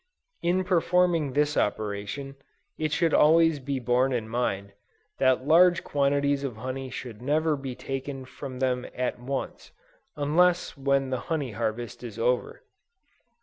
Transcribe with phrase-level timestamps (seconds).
[0.41, 2.35] In performing this operation,
[2.75, 4.73] it should always be borne in mind,
[5.19, 9.71] that large quantities of honey should never be taken from them at once,
[10.15, 12.63] unless when the honey harvest is over.